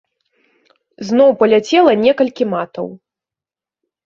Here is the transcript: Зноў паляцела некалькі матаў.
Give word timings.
Зноў 1.09 1.29
паляцела 1.41 1.91
некалькі 2.05 2.43
матаў. 2.55 2.87